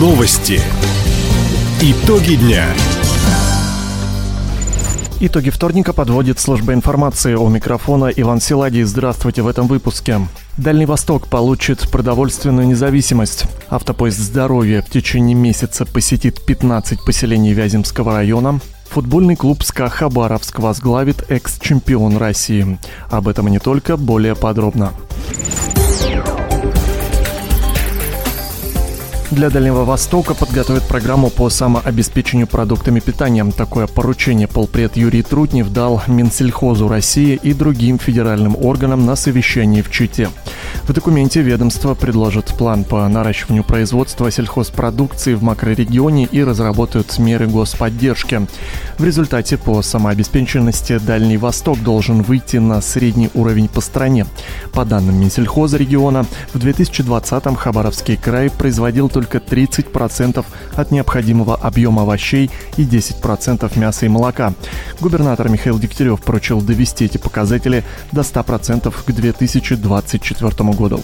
Новости. 0.00 0.58
Итоги 1.82 2.36
дня. 2.36 2.64
Итоги 5.20 5.50
вторника 5.50 5.92
подводит 5.92 6.38
служба 6.38 6.72
информации. 6.72 7.34
У 7.34 7.46
микрофона 7.50 8.06
Иван 8.06 8.40
Силадий. 8.40 8.84
Здравствуйте 8.84 9.42
в 9.42 9.46
этом 9.46 9.66
выпуске. 9.66 10.26
Дальний 10.56 10.86
Восток 10.86 11.26
получит 11.28 11.90
продовольственную 11.90 12.66
независимость. 12.66 13.44
Автопоезд 13.68 14.18
здоровья 14.20 14.80
в 14.80 14.88
течение 14.88 15.34
месяца 15.34 15.84
посетит 15.84 16.46
15 16.46 17.04
поселений 17.04 17.52
Вяземского 17.52 18.14
района. 18.14 18.58
Футбольный 18.88 19.36
клуб 19.36 19.62
СКА 19.62 19.90
Хабаровск 19.90 20.60
возглавит 20.60 21.30
экс-чемпион 21.30 22.16
России. 22.16 22.78
Об 23.10 23.28
этом 23.28 23.48
и 23.48 23.50
не 23.50 23.58
только, 23.58 23.98
более 23.98 24.34
подробно. 24.34 24.94
Для 29.30 29.48
Дальнего 29.48 29.84
Востока 29.84 30.34
подготовят 30.34 30.82
программу 30.88 31.30
по 31.30 31.50
самообеспечению 31.50 32.48
продуктами 32.48 32.98
питания. 32.98 33.44
Такое 33.56 33.86
поручение 33.86 34.48
полпред 34.48 34.96
Юрий 34.96 35.22
Трутнев 35.22 35.72
дал 35.72 36.02
Минсельхозу 36.08 36.88
России 36.88 37.38
и 37.40 37.54
другим 37.54 38.00
федеральным 38.00 38.56
органам 38.60 39.06
на 39.06 39.14
совещании 39.14 39.82
в 39.82 39.90
Чите. 39.90 40.30
В 40.82 40.92
документе 40.92 41.42
ведомство 41.42 41.94
предложит 41.94 42.46
план 42.46 42.82
по 42.82 43.06
наращиванию 43.06 43.62
производства 43.62 44.32
сельхозпродукции 44.32 45.34
в 45.34 45.44
макрорегионе 45.44 46.24
и 46.24 46.42
разработают 46.42 47.16
меры 47.20 47.46
господдержки. 47.46 48.48
В 48.98 49.04
результате 49.04 49.56
по 49.56 49.80
самообеспеченности 49.80 50.98
Дальний 50.98 51.36
Восток 51.36 51.80
должен 51.84 52.22
выйти 52.22 52.56
на 52.56 52.80
средний 52.80 53.30
уровень 53.34 53.68
по 53.68 53.80
стране. 53.80 54.26
По 54.72 54.84
данным 54.84 55.20
Минсельхоза 55.20 55.76
региона, 55.76 56.26
в 56.52 56.58
2020-м 56.58 57.54
Хабаровский 57.54 58.16
край 58.16 58.50
производил 58.50 59.08
только 59.08 59.19
30% 59.28 60.44
от 60.76 60.90
необходимого 60.90 61.56
объема 61.56 62.02
овощей 62.02 62.50
и 62.76 62.84
10% 62.84 63.78
мяса 63.78 64.06
и 64.06 64.08
молока. 64.08 64.52
Губернатор 65.00 65.48
Михаил 65.48 65.78
Дегтярев 65.78 66.20
поручил 66.20 66.60
довести 66.60 67.04
эти 67.04 67.18
показатели 67.18 67.84
до 68.12 68.22
100% 68.22 68.94
к 69.04 69.12
2024 69.12 70.70
году. 70.72 71.00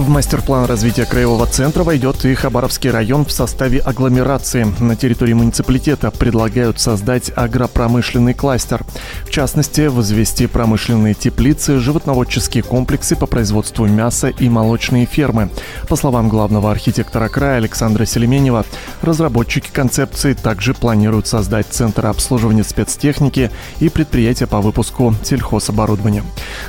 В 0.00 0.08
мастер-план 0.08 0.64
развития 0.64 1.04
краевого 1.04 1.44
центра 1.44 1.84
войдет 1.84 2.24
и 2.24 2.34
Хабаровский 2.34 2.88
район 2.88 3.26
в 3.26 3.32
составе 3.32 3.80
агломерации. 3.80 4.66
На 4.80 4.96
территории 4.96 5.34
муниципалитета 5.34 6.10
предлагают 6.10 6.80
создать 6.80 7.30
агропромышленный 7.36 8.32
кластер. 8.32 8.82
В 9.26 9.30
частности, 9.30 9.88
возвести 9.88 10.46
промышленные 10.46 11.12
теплицы, 11.12 11.78
животноводческие 11.78 12.62
комплексы 12.62 13.14
по 13.14 13.26
производству 13.26 13.84
мяса 13.84 14.28
и 14.28 14.48
молочные 14.48 15.04
фермы. 15.04 15.50
По 15.86 15.96
словам 15.96 16.30
главного 16.30 16.70
архитектора 16.70 17.28
края 17.28 17.58
Александра 17.58 18.06
Селеменева, 18.06 18.64
разработчики 19.02 19.68
концепции 19.70 20.32
также 20.32 20.72
планируют 20.72 21.26
создать 21.26 21.66
центр 21.66 22.06
обслуживания 22.06 22.64
спецтехники 22.64 23.50
и 23.80 23.90
предприятия 23.90 24.46
по 24.46 24.62
выпуску 24.62 25.14
сельхозоборудования. 25.22 26.24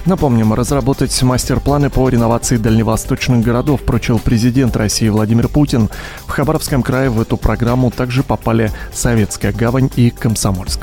Напомним, 0.05 0.53
разработать 0.53 1.23
мастер-планы 1.23 1.89
по 1.89 2.09
реновации 2.09 2.57
дальневосточного 2.57 3.20
восточных 3.21 3.45
городов 3.45 3.81
поручил 3.83 4.17
президент 4.17 4.75
России 4.75 5.07
Владимир 5.07 5.47
Путин. 5.47 5.89
В 6.25 6.31
Хабаровском 6.31 6.81
крае 6.81 7.11
в 7.11 7.21
эту 7.21 7.37
программу 7.37 7.91
также 7.91 8.23
попали 8.23 8.71
Советская 8.93 9.51
гавань 9.51 9.91
и 9.95 10.09
Комсомольск. 10.09 10.79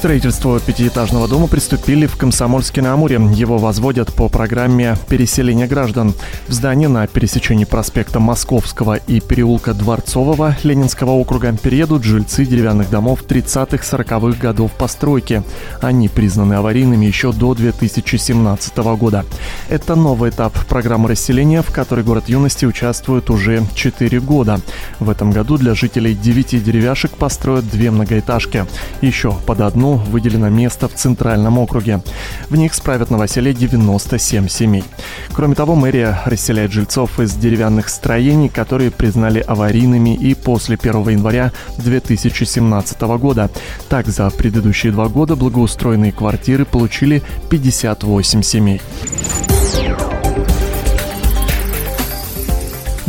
Строительству 0.00 0.58
пятиэтажного 0.58 1.28
дома 1.28 1.46
приступили 1.46 2.06
в 2.06 2.16
Комсомольске-на-Амуре. 2.16 3.20
Его 3.34 3.58
возводят 3.58 4.10
по 4.14 4.30
программе 4.30 4.96
переселения 5.10 5.66
граждан. 5.66 6.14
В 6.48 6.54
здании 6.54 6.86
на 6.86 7.06
пересечении 7.06 7.66
проспекта 7.66 8.18
Московского 8.18 8.94
и 8.94 9.20
переулка 9.20 9.74
Дворцового 9.74 10.56
Ленинского 10.62 11.10
округа 11.10 11.54
переедут 11.54 12.04
жильцы 12.04 12.46
деревянных 12.46 12.88
домов 12.88 13.24
30-40-х 13.28 14.40
годов 14.40 14.72
постройки. 14.72 15.42
Они 15.82 16.08
признаны 16.08 16.54
аварийными 16.54 17.04
еще 17.04 17.30
до 17.32 17.52
2017 17.52 18.78
года. 18.78 19.26
Это 19.68 19.96
новый 19.96 20.30
этап 20.30 20.54
программы 20.64 21.10
расселения, 21.10 21.60
в 21.60 21.72
которой 21.72 22.06
город 22.06 22.30
юности 22.30 22.64
участвует 22.64 23.28
уже 23.28 23.66
4 23.74 24.18
года. 24.20 24.60
В 24.98 25.10
этом 25.10 25.30
году 25.30 25.58
для 25.58 25.74
жителей 25.74 26.14
9 26.14 26.64
деревяшек 26.64 27.10
построят 27.10 27.68
две 27.68 27.90
многоэтажки. 27.90 28.64
Еще 29.02 29.34
под 29.44 29.60
одну 29.60 29.89
выделено 29.96 30.48
место 30.48 30.88
в 30.88 30.94
Центральном 30.94 31.58
округе. 31.58 32.00
В 32.48 32.56
них 32.56 32.74
справят 32.74 33.10
новоселье 33.10 33.54
97 33.54 34.48
семей. 34.48 34.84
Кроме 35.32 35.54
того, 35.54 35.74
мэрия 35.74 36.20
расселяет 36.24 36.72
жильцов 36.72 37.20
из 37.20 37.34
деревянных 37.34 37.88
строений, 37.88 38.48
которые 38.48 38.90
признали 38.90 39.40
аварийными 39.40 40.14
и 40.14 40.34
после 40.34 40.76
1 40.80 41.08
января 41.08 41.52
2017 41.78 43.00
года. 43.02 43.50
Так, 43.88 44.06
за 44.06 44.30
предыдущие 44.30 44.92
два 44.92 45.08
года 45.08 45.36
благоустроенные 45.36 46.12
квартиры 46.12 46.64
получили 46.64 47.22
58 47.48 48.42
семей. 48.42 48.80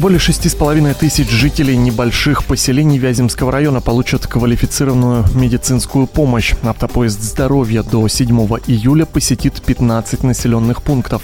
Более 0.01 0.17
шести 0.17 0.49
с 0.49 0.55
половиной 0.55 0.95
тысяч 0.95 1.29
жителей 1.29 1.77
небольших 1.77 2.45
поселений 2.45 2.97
Вяземского 2.97 3.51
района 3.51 3.81
получат 3.81 4.25
квалифицированную 4.25 5.25
медицинскую 5.35 6.07
помощь. 6.07 6.55
Автопоезд 6.63 7.21
здоровья 7.21 7.83
до 7.83 8.07
7 8.07 8.27
июля 8.65 9.05
посетит 9.05 9.61
15 9.61 10.23
населенных 10.23 10.81
пунктов. 10.81 11.21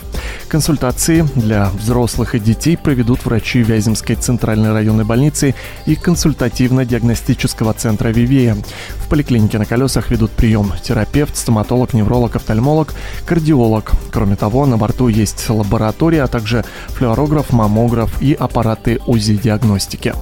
Консультации 0.48 1.26
для 1.34 1.72
взрослых 1.72 2.36
и 2.36 2.40
детей 2.40 2.78
проведут 2.78 3.26
врачи 3.26 3.64
Вяземской 3.64 4.16
центральной 4.16 4.72
районной 4.72 5.06
больницы 5.06 5.56
и 5.88 5.96
консультативно-диагностического 5.96 7.74
центра 7.74 8.10
«Вивея». 8.10 8.58
В 8.98 9.10
поликлинике 9.10 9.58
на 9.58 9.66
колесах 9.66 10.12
ведут 10.12 10.30
прием 10.30 10.72
терапевт, 10.84 11.36
стоматолог, 11.36 11.96
невролог, 11.96 12.36
офтальмолог, 12.36 12.94
кардиолог. 13.26 13.92
Кроме 14.12 14.36
того, 14.36 14.68
на 14.68 14.78
борту 14.78 15.08
есть 15.08 15.50
лаборатория, 15.50 16.22
а 16.22 16.28
также 16.28 16.64
флюорограф, 16.90 17.52
маммограф 17.52 18.22
и 18.22 18.34
аппарат 18.34 18.67
аппараты 18.68 19.00
УЗИ-диагностики. 19.08 20.14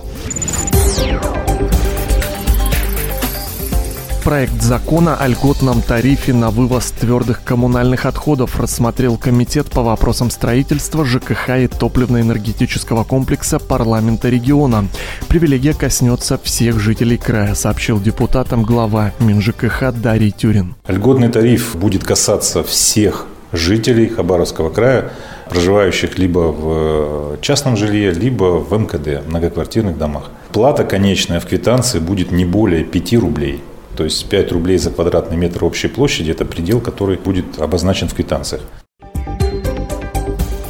Проект 4.24 4.60
закона 4.62 5.16
о 5.16 5.28
льготном 5.28 5.84
тарифе 5.84 6.34
на 6.34 6.50
вывоз 6.50 6.92
твердых 6.92 7.44
коммунальных 7.44 8.08
отходов 8.08 8.60
рассмотрел 8.60 9.18
Комитет 9.18 9.70
по 9.70 9.84
вопросам 9.84 10.32
строительства 10.32 11.06
ЖКХ 11.06 11.50
и 11.60 11.68
топливно-энергетического 11.68 13.04
комплекса 13.04 13.60
парламента 13.60 14.30
региона. 14.30 14.88
Привилегия 15.28 15.74
коснется 15.74 16.40
всех 16.42 16.80
жителей 16.80 17.18
края, 17.18 17.54
сообщил 17.54 18.02
депутатам 18.02 18.64
глава 18.64 19.12
МинЖКХ 19.20 19.92
Дарий 19.92 20.32
Тюрин. 20.32 20.74
Льготный 20.88 21.30
тариф 21.30 21.76
будет 21.76 22.04
касаться 22.04 22.64
всех 22.64 23.28
жителей 23.52 24.08
Хабаровского 24.08 24.72
края, 24.72 25.12
проживающих 25.50 26.18
либо 26.18 26.52
в 26.52 27.42
частном 27.42 27.78
жилье, 27.78 28.12
либо 28.12 28.60
в 28.60 28.74
МКД, 28.74 29.28
многоквартирных 29.28 29.98
домах. 29.98 30.32
Плата 30.52 30.84
конечная 30.84 31.40
в 31.40 31.46
квитанции 31.46 32.00
будет 32.00 32.32
не 32.32 32.46
более 32.46 32.84
5 32.84 33.14
рублей. 33.14 33.62
То 33.96 34.04
есть 34.04 34.28
5 34.30 34.52
рублей 34.52 34.78
за 34.78 34.92
квадратный 34.92 35.38
метр 35.38 35.64
общей 35.64 35.88
площади– 35.88 36.32
это 36.32 36.46
предел, 36.46 36.82
который 36.82 37.18
будет 37.18 37.60
обозначен 37.60 38.08
в 38.08 38.14
квитанциях. 38.14 38.62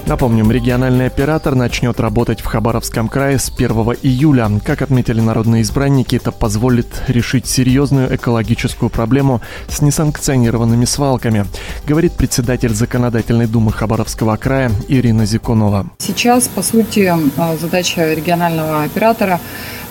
Напомним, 0.08 0.52
региональный 0.52 1.08
оператор 1.08 1.56
начнет 1.56 2.00
работать 2.00 2.40
в 2.40 2.46
Хабаровском 2.46 3.08
крае 3.08 3.40
с 3.40 3.50
1 3.50 3.72
июля. 4.04 4.52
Как 4.64 4.84
отметили 4.84 5.20
народные 5.20 5.64
избранники, 5.64 6.16
это 6.16 6.32
позволит 6.32 6.86
решить 7.08 7.48
серьезную 7.48 8.16
экологическую 8.16 8.92
проблему 8.92 9.42
с 9.68 9.82
несанкционированными 9.82 10.86
свалками, 10.86 11.46
говорит 11.88 12.14
председатель 12.14 12.72
Законодательной 12.76 13.48
думы 13.48 13.72
Хабаровского 13.72 14.36
края 14.36 14.70
Ирина 14.88 15.26
Зикунова. 15.26 15.88
Сейчас, 15.98 16.48
по 16.50 16.62
сути, 16.62 17.12
задача 17.60 18.14
регионального 18.14 18.84
оператора 18.84 19.40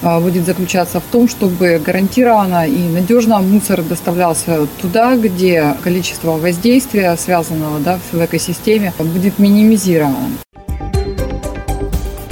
а, 0.01 0.21
будет 0.21 0.47
заключаться 0.47 1.01
в 1.01 1.05
том, 1.11 1.29
чтобы 1.29 1.83
гарантированно 1.85 2.69
и 2.69 2.89
надежно 2.89 3.41
мусор 3.41 3.83
доставлялся 3.83 4.69
туда, 4.81 5.17
где 5.17 5.75
количество 5.83 6.33
воздействия, 6.33 7.17
связанного 7.17 7.81
да, 7.81 7.99
в 8.13 8.25
экосистеме, 8.25 8.93
будет 8.99 9.41
минимизировано. 9.41 10.04
grown. 10.05 10.44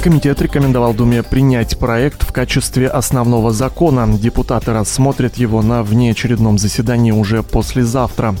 Комитет 0.03 0.41
рекомендовал 0.41 0.93
Думе 0.93 1.23
принять 1.23 1.79
проект 1.79 2.23
в 2.23 2.33
качестве 2.33 2.89
основного 2.89 3.53
закона. 3.53 4.05
Депутаты 4.05 4.73
рассмотрят 4.73 5.37
его 5.37 5.61
на 5.61 5.81
внеочередном 5.81 6.57
заседании 6.57 7.11
уже 7.11 7.41
послезавтра. 7.41 8.35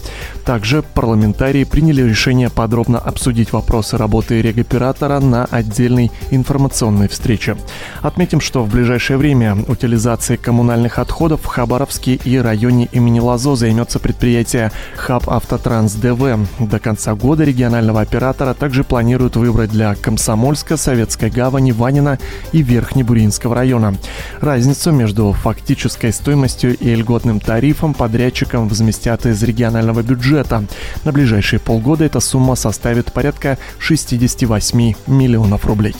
Также 0.45 0.83
парламентарии 0.83 1.63
приняли 1.63 2.01
решение 2.01 2.49
подробно 2.49 2.99
обсудить 2.99 3.53
вопросы 3.53 3.95
работы 3.95 4.41
регоператора 4.41 5.21
на 5.21 5.45
отдельной 5.45 6.11
информационной 6.31 7.07
встрече. 7.07 7.55
Отметим, 8.01 8.41
что 8.41 8.61
в 8.61 8.69
ближайшее 8.69 9.15
время 9.15 9.55
утилизацией 9.65 10.37
коммунальных 10.37 10.99
отходов 10.99 11.43
в 11.43 11.45
Хабаровске 11.45 12.15
и 12.15 12.37
районе 12.39 12.89
имени 12.91 13.21
Лазо 13.21 13.55
займется 13.55 13.99
предприятие 13.99 14.73
Хаб 14.97 15.29
Автотранс 15.29 15.93
ДВ. 15.93 16.39
До 16.59 16.79
конца 16.79 17.15
года 17.15 17.45
регионального 17.45 18.01
оператора 18.01 18.53
также 18.53 18.83
планируют 18.83 19.37
выбрать 19.37 19.69
для 19.69 19.95
Комсомольска, 19.95 20.75
Советской 20.75 21.29
Гавани, 21.29 21.52
Гавани, 21.53 21.71
Ванина 21.71 22.17
и 22.51 22.63
Верхнебуринского 22.63 23.53
района. 23.53 23.95
Разницу 24.41 24.91
между 24.91 25.31
фактической 25.33 26.11
стоимостью 26.11 26.75
и 26.75 26.95
льготным 26.95 27.39
тарифом 27.39 27.93
подрядчикам 27.93 28.67
возместят 28.67 29.27
из 29.27 29.43
регионального 29.43 30.01
бюджета. 30.01 30.65
На 31.03 31.11
ближайшие 31.11 31.59
полгода 31.59 32.05
эта 32.05 32.19
сумма 32.21 32.55
составит 32.55 33.13
порядка 33.13 33.59
68 33.77 34.93
миллионов 35.05 35.65
рублей. 35.67 35.95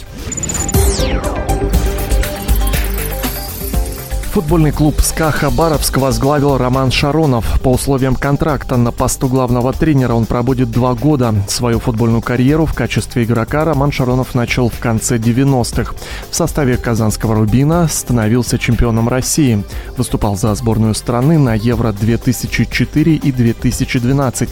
Футбольный 4.34 4.72
клуб 4.72 5.00
«СКА» 5.00 5.30
Хабаровск 5.30 5.98
возглавил 5.98 6.58
Роман 6.58 6.90
Шаронов. 6.90 7.62
По 7.62 7.70
условиям 7.70 8.16
контракта 8.16 8.78
на 8.78 8.92
посту 8.92 9.28
главного 9.28 9.74
тренера 9.74 10.16
он 10.16 10.26
пробудет 10.26 10.72
два 10.72 10.96
года. 10.96 11.36
Свою 11.48 11.80
футбольную 11.80 12.24
карьеру 12.24 12.66
в 12.66 12.74
качестве 12.74 13.26
игрока 13.26 13.64
Роман 13.64 13.92
Шаронов 13.92 14.34
начал 14.34 14.70
в 14.70 14.80
конце 14.80 15.18
90-х. 15.18 15.94
В 16.32 16.36
составе 16.36 16.78
казанского 16.78 17.36
«Рубина» 17.36 17.88
становился 17.88 18.58
чемпионом 18.58 19.08
России. 19.08 19.64
Выступал 19.98 20.36
за 20.36 20.56
сборную 20.56 20.96
страны 20.96 21.38
на 21.38 21.54
Евро-2004 21.54 23.14
и 23.14 23.32
2012. 23.32 24.50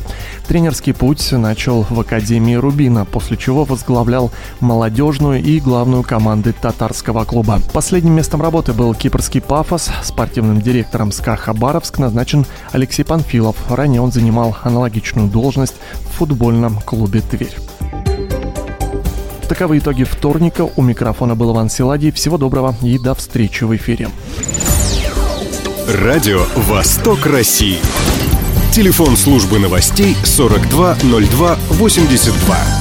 Тренерский 0.47 0.93
путь 0.93 1.31
начал 1.31 1.87
в 1.89 1.99
Академии 1.99 2.53
«Рубина», 2.53 3.05
после 3.05 3.35
чего 3.35 3.63
возглавлял 3.63 4.29
молодежную 4.59 5.41
и 5.41 5.59
главную 5.59 6.03
команды 6.03 6.53
татарского 6.53 7.23
клуба. 7.25 7.59
Последним 7.73 8.13
местом 8.13 8.43
работы 8.43 8.73
был 8.73 8.93
кипрский 8.93 9.41
ПАФ 9.41 9.70
ПАФОС 9.71 9.89
спортивным 10.03 10.61
директором 10.61 11.13
СКА 11.13 11.37
Хабаровск 11.37 11.97
назначен 11.97 12.45
Алексей 12.73 13.03
Панфилов. 13.03 13.55
Ранее 13.69 14.01
он 14.01 14.11
занимал 14.11 14.57
аналогичную 14.63 15.29
должность 15.29 15.75
в 15.93 16.09
футбольном 16.17 16.81
клубе 16.81 17.21
«Тверь». 17.21 17.55
Таковы 19.47 19.77
итоги 19.77 20.03
вторника. 20.03 20.69
У 20.75 20.81
микрофона 20.81 21.35
был 21.35 21.53
Иван 21.53 21.69
Силадий. 21.69 22.11
Всего 22.11 22.37
доброго 22.37 22.75
и 22.81 22.99
до 22.99 23.15
встречи 23.15 23.63
в 23.63 23.73
эфире. 23.77 24.09
Радио 25.87 26.43
«Восток 26.67 27.25
России». 27.25 27.79
Телефон 28.73 29.15
службы 29.15 29.59
новостей 29.59 30.17
420282. 30.25 32.80